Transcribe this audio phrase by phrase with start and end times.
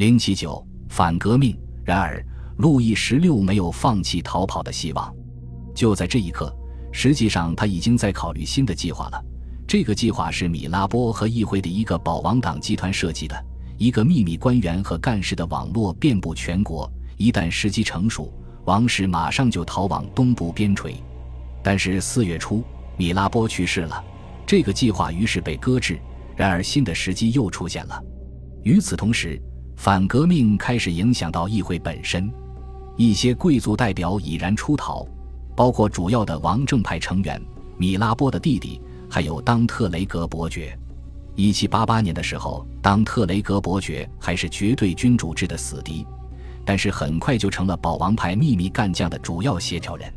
[0.00, 1.54] 零七九反革命。
[1.84, 2.24] 然而，
[2.56, 5.14] 路易十六没有放弃逃跑的希望。
[5.74, 6.50] 就在这一刻，
[6.90, 9.22] 实际上他已经在考虑新的计划了。
[9.68, 13.44] 这个计划是米拉波和议会的一个保王党集团设计的，
[13.76, 16.90] 一个秘密官员和干事的网络遍布全国。
[17.18, 18.32] 一旦时机成熟，
[18.64, 20.94] 王室马上就逃往东部边陲。
[21.62, 22.64] 但是四月初，
[22.96, 24.02] 米拉波去世了，
[24.46, 26.00] 这个计划于是被搁置。
[26.34, 28.02] 然而，新的时机又出现了。
[28.62, 29.38] 与此同时，
[29.80, 32.30] 反革命开始影响到议会本身，
[32.98, 35.06] 一些贵族代表已然出逃，
[35.56, 37.40] 包括主要的王政派成员
[37.78, 38.78] 米拉波的弟弟，
[39.08, 40.78] 还有当特雷格伯爵。
[41.34, 46.06] 一七八八年的时候，当特雷格伯爵还是绝对君主制的死敌，
[46.62, 50.12] 但是很快就成了保王派秘密干将的主要协调人。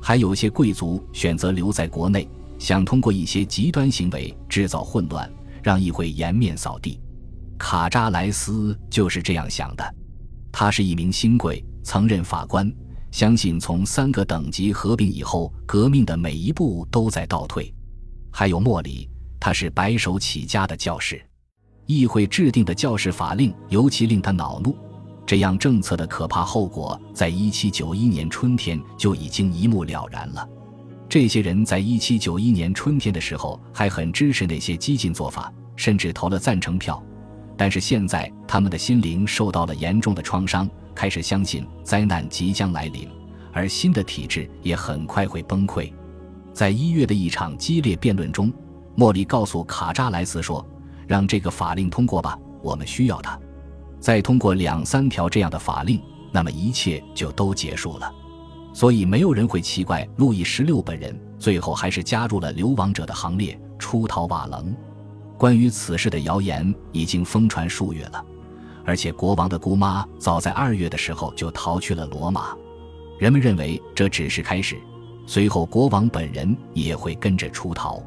[0.00, 2.26] 还有一些贵族选择留在国内，
[2.58, 5.30] 想通过一些极端行为制造混乱。
[5.62, 7.00] 让议会颜面扫地，
[7.58, 9.94] 卡扎莱斯就是这样想的。
[10.52, 12.72] 他是一名新贵，曾任法官，
[13.10, 17.72] 相信从三个等级合并以后，革命的每一步都在倒退。
[18.30, 19.08] 还有莫里，
[19.40, 21.20] 他是白手起家的教士，
[21.86, 24.76] 议会制定的教士法令尤其令他恼怒。
[25.26, 30.48] 这样政策的可怕后果，在一七九一年春天就已经一目了然了。
[31.08, 37.02] 这些人在一七九一年春天的时候还很支持那些激进做法，甚至投了赞成票。
[37.56, 43.08] 但是现在，他们的心灵受到了严重的创伤，开始相信灾难即将来临，
[43.52, 45.92] 而新的体制也很快会崩溃。
[46.52, 48.52] 在一月的一场激烈辩论中，
[48.94, 50.64] 莫里告诉卡扎莱斯说
[51.06, 53.38] ：“让这个法令通过吧，我们需要它。
[54.00, 56.00] 再通过两三条这样的法令，
[56.32, 58.12] 那么一切就都结束了。”
[58.72, 64.74] 所以没有人会奇怪，路易十六本人最后还是加入了流亡者的行列，出逃瓦楞。
[65.44, 68.24] 关于此事的谣言已经疯传数月了，
[68.82, 72.56] 而且国王的姑妈早在二月的时候就逃去了罗马。
[73.18, 74.78] 人们认为这只是开始，
[75.26, 78.02] 随后国王本人也会跟着出逃。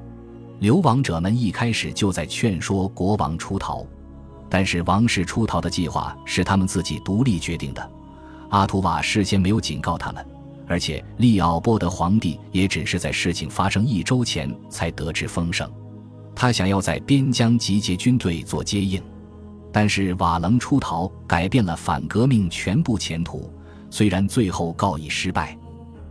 [0.57, 3.85] 流亡者们一开始就在劝说国王出逃，
[4.49, 7.91] 但是王室出逃的计划是他们自己独立决定的，
[8.49, 10.25] 阿图瓦事先没有警告他们。
[10.67, 15.71] 而且，利奥波德皇帝也只是在事情发生一周前才得知风声。
[16.39, 19.01] 他想要在边疆集结军队做接应，
[19.71, 23.51] 但是瓦楞出逃改变了反革命全部前途。
[23.89, 25.57] 虽然最后告以失败，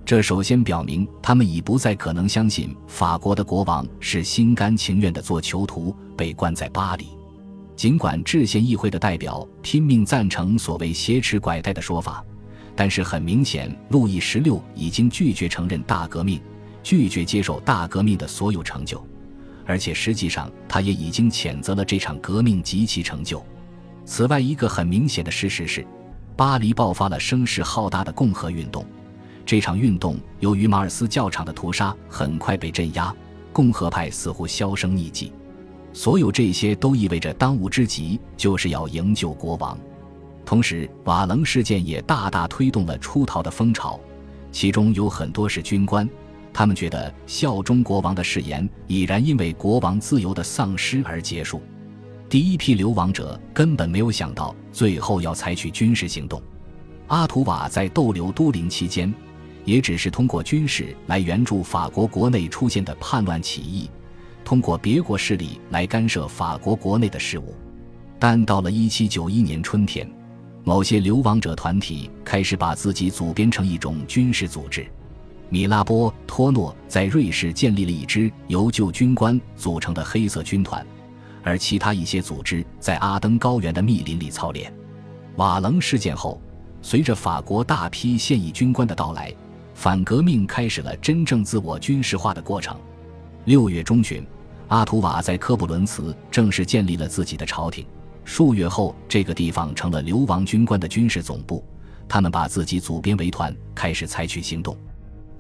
[0.05, 7.07] 这首先表明他们已不再可能相信法国的国王是心甘情愿的做囚徒，被关在巴黎。
[7.77, 12.25] 尽管制宪议会的代表拼命赞成所谓挟持拐带的说法。
[12.75, 16.41] 但是很明显，路易十六已经拒绝承认大革命，
[16.83, 19.01] 拒绝接受大革命的所有成就，
[19.67, 23.45] 而且实际上他也已经谴责了这场革命及其成就。
[24.05, 25.85] 此外，一个很明显的事实是，
[26.37, 28.87] 巴黎爆发了声势浩大的共和运动。
[29.45, 33.15] 这场运动由于马尔斯教场的屠杀，很快被镇压，
[33.53, 35.33] 共和派似乎销声匿迹。
[35.93, 39.79] 所有这些都意味着当务之急就是要营救国王。
[40.45, 43.99] 同时，瓦楞事件也大大推动了出逃的风潮，
[44.53, 46.09] 其中有很多是军官，
[46.59, 51.61] 他们觉得效忠国王的誓言已然因为国王自由的丧失而结束。
[52.31, 56.43] 第一批流亡者根本没有想到最后要采取军事行动。
[57.09, 59.13] 阿图瓦在逗留都灵期间，
[59.67, 63.91] 也只是通过军事来援助法国国内出现的叛乱起义，
[64.43, 67.55] 通过别国势力来干涉法国国内的事务。
[68.19, 70.11] 但到了1791年春天。
[70.65, 74.85] 某些流亡者团体开始把自己组编成一种军事组织。
[75.49, 80.85] 米拉波托诺在瑞士建立了一支由旧军官组成的黑色军团，
[81.43, 84.73] 而其他一些组织在阿登高原的密林里操练。
[85.37, 86.41] 瓦楞事件后，
[86.83, 89.33] 随着法国大批现役军官的到来，
[89.75, 92.77] 反革命开始了真正自我军事化的过程。
[93.45, 94.27] 六月中旬，
[94.69, 97.87] 阿图瓦在科布伦茨正式建立了自己的朝廷。
[98.25, 101.65] 数月后，这个地方成了流亡军官的军事总部。
[102.09, 104.77] 他们把自己组编为团，开始采取行动。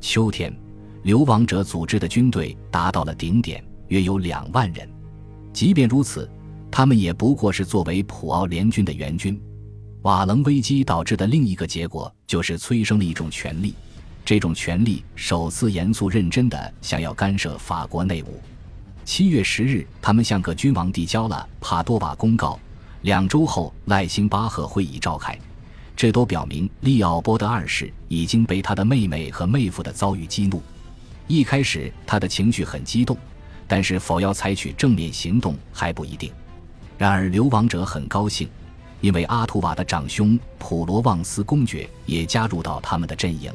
[0.08, 0.56] 秋天，
[1.02, 4.88] 流亡者组织的军队达到了顶点，约有两万人。
[5.52, 6.30] 即便如此，
[6.70, 9.38] 他们也不过是作为普奥联军的援军。
[10.02, 13.74] 瓦楞危机导致的另一个结果，就是催生了一种权力。
[14.24, 18.40] 这种权力首次严肃认真地想要干涉法国内务。
[19.04, 22.60] 七月十日，他们向各君王递交了帕多瓦公告。
[23.02, 25.36] 两周后，赖辛巴赫会议召开，
[25.96, 30.62] 这都表明利奥波德二世已经被他的妹妹和妹夫的遭遇激怒。
[31.26, 33.16] 一开始，他的情绪很激动，
[33.66, 36.30] 但是否要采取正面行动还不一定。
[36.98, 38.46] 然而，流亡者很高兴，
[39.00, 43.50] 因为阿图瓦的长兄普罗旺斯公爵也加入到他们的阵营。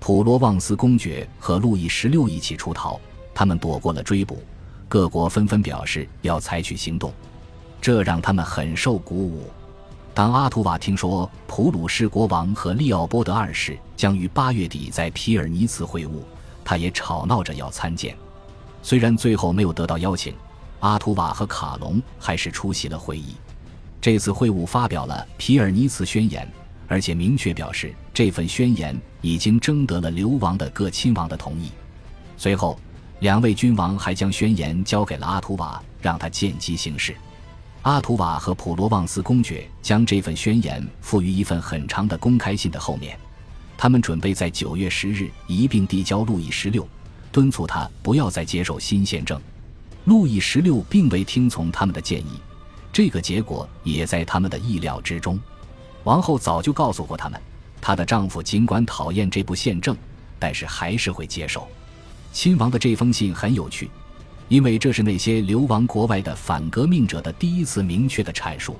[0.00, 2.98] 普罗旺斯公爵和路易十六一起出逃，
[3.34, 4.42] 他们躲过了追捕。
[4.88, 7.12] 各国纷纷表示要采取行动，
[7.78, 9.50] 这让他们很受鼓舞。
[10.18, 16.10] 当阿图瓦听说普鲁士国王和利奥波德二世将于八月底在皮尔尼茨会晤，
[16.64, 18.16] 他也吵闹着要参见。
[18.82, 20.34] 虽然最后没有得到邀请，
[20.80, 23.36] 阿图瓦和卡隆还是出席了会议。
[24.00, 26.50] 这次会晤发表了皮尔尼茨宣言，
[26.88, 31.70] 而且明确表示这份宣言已经征得了流亡的各亲王的同意。
[32.36, 32.76] 随后，
[33.20, 37.14] 两位君王还将宣言交给了阿图瓦，让他见机行事。
[37.82, 43.18] 阿图瓦和普罗旺斯公爵将这份宣言附于一份很长的公开信的后面，
[43.76, 46.86] 他们准备在九月十日一并递交路易十六，
[47.30, 49.40] 敦促他不要再接受新宪政。
[50.04, 52.40] 路易十六并未听从他们的建议。
[52.92, 55.38] 这个结果也在他们的意料之中。
[56.04, 57.40] 王后早就告诉过他们，
[57.80, 59.96] 她的丈夫尽管讨厌这部宪政，
[60.38, 61.68] 但是还是会接受。
[62.32, 63.90] 亲王的这封信很有趣，
[64.48, 68.76] 因为这是那些流亡国外的反革命者的第一次明确的阐述。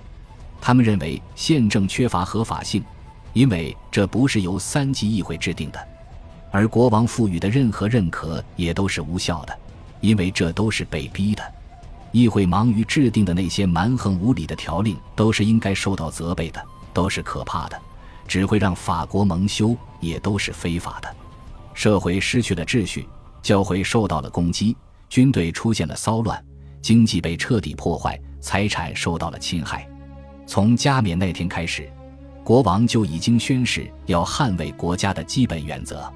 [0.61, 2.83] 他们认为宪政缺乏合法性，
[3.33, 5.89] 因为这不是由三级议会制定的，
[6.51, 9.57] 而国王赋予的任何认可也都是无效的，
[10.01, 11.43] 因为这都是被逼的。
[12.11, 16.61] 议会忙于制定的那些蛮横无理的条令，都是应该受到责备的，
[16.95, 17.79] 都是可怕的，
[18.27, 21.15] 只会让法国蒙羞，也都是非法的。
[21.75, 23.07] 社会失去了秩序，
[23.43, 24.75] 教会受到了攻击，
[25.09, 26.43] 军队出现了骚乱，
[26.81, 29.89] 经济被彻底破坏，财产受到了侵害。
[30.47, 31.91] 从加冕那天开始，
[32.45, 36.11] 国王就已经宣誓要捍卫国家的基本原则。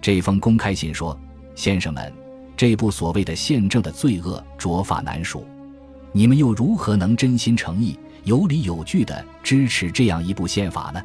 [0.00, 1.18] 这封公开信说
[1.54, 2.12] ：“先生们。”
[2.56, 5.46] 这部所谓的宪政的罪恶卓法难数，
[6.10, 11.02] 你们又如何能真心诚意、有理有据地支持这样一部宪法呢？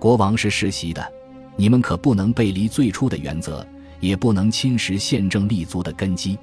[0.00, 1.12] 国王是世袭的，
[1.54, 3.64] 你们可不能背离最初的原则，
[4.00, 6.36] 也不能侵蚀宪政立足的根基。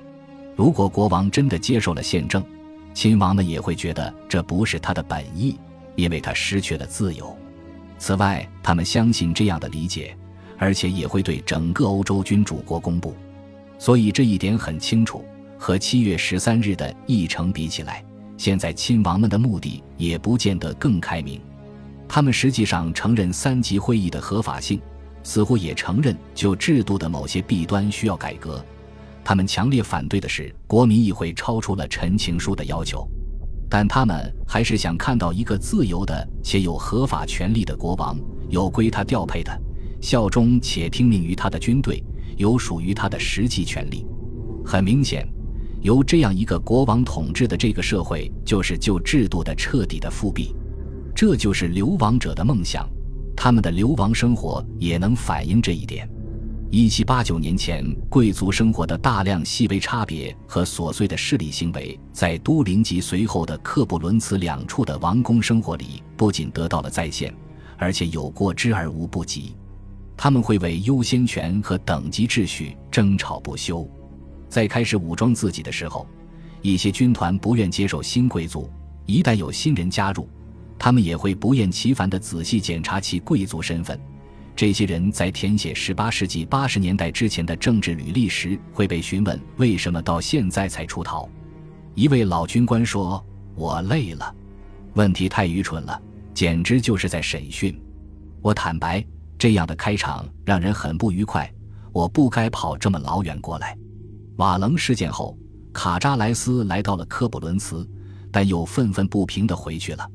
[0.58, 2.44] 如果国王真的接受了宪政，
[2.92, 5.56] 亲王们也会觉得这不是他的本意，
[5.96, 7.38] 因为他失去了自由。
[8.00, 10.18] 此外，他们相信这样的理解，
[10.58, 13.16] 而且也会对整个欧洲君主国公布。
[13.78, 15.24] 所以这一点很清楚，
[15.60, 18.04] 和七月十三日的议程比起来，
[18.36, 21.40] 现在亲王们的目的也不见得更开明。
[22.08, 24.82] 他们实际上承认三级会议的合法性，
[25.22, 28.66] 似乎也承认就制度的某些弊端需要改革。
[29.28, 33.06] 他们强烈反对的是国民议会超出了陈情书的要求，
[33.70, 39.52] 但他们还是想看到一个自由的且有合法权力的国王，有归他调配的，
[40.00, 42.02] 效忠且听命于他的军队。
[42.38, 44.06] 有属于他的实际权利。
[44.66, 45.28] 很明显，
[45.82, 50.56] 由这样一个国王统治的这个社会，就是旧制度的彻底的复辟。
[51.14, 52.88] 这就是流亡者的梦想，
[53.36, 56.10] 他们的流亡生活也能反映这一点。
[56.70, 67.34] 一七八九年前，贵族生活的大量细微差别和琐碎的势力行为，在都灵及随后的克布伦茨两处的王宫生活里，不仅得到了再现，
[67.78, 69.56] 而且有过之而无不及。
[70.18, 73.90] 他们会为优先权和等级秩序争吵不休，
[74.50, 76.06] 在开始武装自己的时候，
[76.62, 78.70] 一些军团不愿接受新贵族。
[79.06, 80.28] 一旦有新人加入，
[80.78, 83.98] 他们也会不厌其烦地仔细检查其贵族身份。
[84.58, 91.30] 这些人在填写18世纪80年代之前的政治履历时，会被询问为什么到现在才出逃。
[91.94, 93.24] 一位老军官说
[93.54, 94.36] ：“我累了。”
[94.96, 96.02] 问题太愚蠢了，
[96.34, 97.80] 简直就是在审讯。
[98.42, 99.06] 我坦白。
[99.40, 101.48] 这样的开场让人很不愉快。
[101.94, 103.78] 我不该跑这么老远过来。
[104.38, 105.38] 瓦楞事件后，
[105.72, 107.88] 卡扎莱斯来到了科布伦茨，
[108.32, 110.10] 但又愤愤不平地回去了。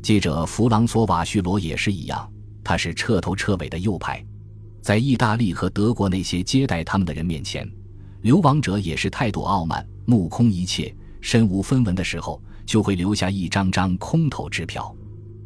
[0.00, 2.32] 记者弗朗索瓦叙罗也是一样，
[2.62, 4.24] 他是彻头彻尾的右派。
[4.80, 7.70] 在意大利和德国那些接待他们的人面前，
[8.22, 14.94] 流亡者也是态度傲慢、目空一切、身无分文的时候，就会留下一张张空头支票。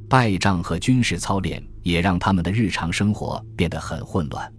[0.08, 4.52] 败仗和军事操练也让他们的日常生活变得很混乱，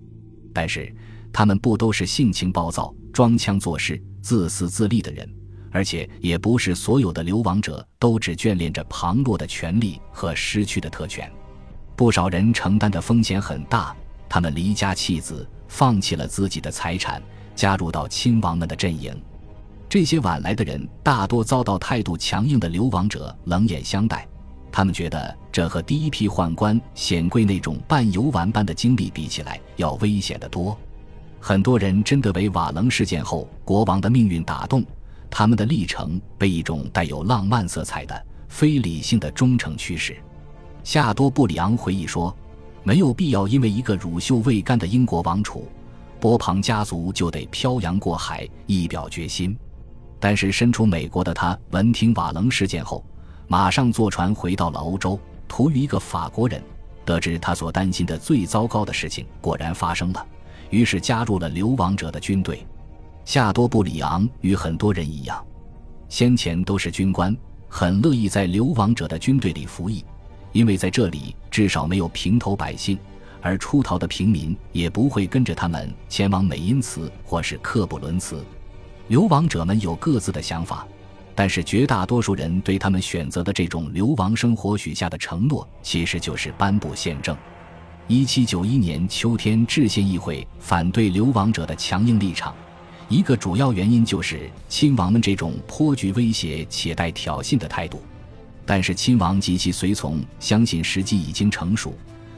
[0.53, 0.93] 但是
[1.31, 5.29] 他们不都是性情暴躁、装腔作势、自私自利的人，
[5.71, 11.31] 而且也不是所有的流亡者都只眷恋着旁落的权利和失去的特权。
[11.95, 13.95] 不少人承担的风险很大，
[14.27, 17.21] 他们离家弃子，放弃了自己的财产，
[17.55, 19.15] 加入到亲王们的阵营。
[19.87, 24.27] 这些晚来的人大多遭到态度强硬的流亡者冷眼相待。
[24.71, 30.77] 他们觉得这和第一批宦官显贵那种半游玩般的经历比起来，要危险得多。
[31.39, 34.83] 很多人真的为瓦楞事件后国王的命运打动，
[35.29, 40.17] 他们的历程被一种带有浪漫色彩的非理性的忠诚驱使。
[40.85, 42.33] 夏多布里昂回忆说
[42.83, 45.67] ：“没有必要因为一个乳臭未干的英国王储，
[46.19, 49.57] 波旁家族就得漂洋过海，一表决心。”
[50.21, 53.03] 但是身处美国的他，闻听瓦楞事件后，
[53.47, 56.61] 马上坐船回到了欧洲，图于一个法国人。
[57.03, 60.23] 得知他所担心的最糟糕的事情果然发生了，
[60.69, 62.63] 于是加入了流亡者的军队。
[63.25, 65.43] 夏多布里昂与很多人一样，
[66.09, 67.35] 先前都是军官，
[67.67, 70.05] 很乐意在流亡者的军队里服役，
[70.55, 72.97] 因为在这里至少没有平头百姓，
[73.41, 78.41] 而出逃的平民也不会跟着他们前往美因茨或是克布伦茨。
[79.09, 80.87] 流亡者们有各自的想法，
[81.35, 87.35] 但是绝大多数人对他们选择的这种流亡生活许下的承诺，其实就是颁布宪政。
[88.07, 92.55] 一七九一年秋天，制宪议会反对流亡者的强硬立场，
[93.09, 98.01] 一个主要原因就是亲王们这种颇具威胁且带挑衅的态度。
[98.65, 101.93] 但是亲王及其随从相信时机已经成熟，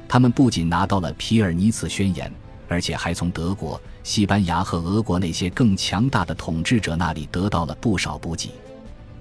[0.07, 2.31] 他们不仅拿到了皮尔尼茨宣言。
[2.69, 8.51] 而且还从德国、西班牙和俄国那些更强大的统治者那里得到了不少补给。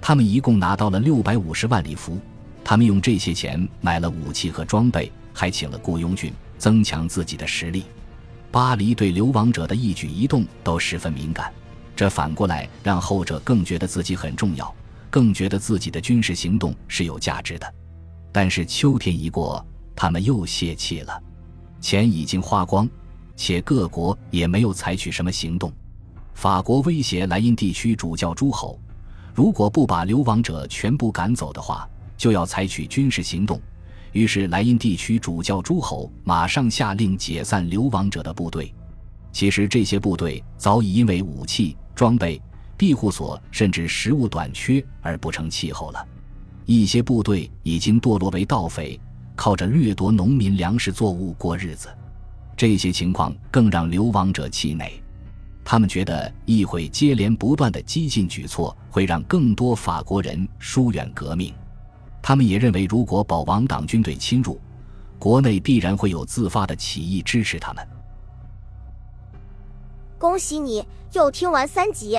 [0.00, 2.18] 他们一共拿到了六百五十万里弗，
[2.64, 7.84] 他们用这些钱买了武器和装备，还请了雇佣军，增强自己的实力。
[8.50, 11.52] 巴黎对流亡者的一举一动都十分敏感，
[11.94, 14.74] 这反过来让后者更觉得自己很重要，
[15.16, 17.74] 更觉得自己的军事行动是有价值的。
[18.30, 21.22] 但是秋天一过，他们又泄气了，
[21.80, 22.86] 钱已经花光。
[23.34, 25.72] 且各国也没有采取什么行动。
[26.34, 28.78] 法国威胁莱茵地区主教诸侯，
[29.34, 33.58] 如果不把流亡者全部赶走的话，就要采取军事行动。
[34.12, 38.70] 于是莱茵地区主教诸侯马上下令解散流亡者的部队。
[39.32, 42.38] 其实这些部队早已因为武器装备、
[42.76, 46.06] 庇护所甚至食物短缺而不成气候了。
[46.64, 49.00] 一些部队已经堕落为盗匪，
[49.34, 51.88] 靠着掠夺农民粮食作物过日子。
[52.56, 54.90] 这些情况更让流亡者气馁，
[55.64, 61.54] 他们觉得议会接连不断的激进举措会让更多法国人疏远革命。
[62.22, 64.58] 他们也认为，如果保王党军队侵入，
[65.18, 67.86] 国内必然会有自发的起义支持他们。
[70.18, 72.18] 恭喜你又听完三集，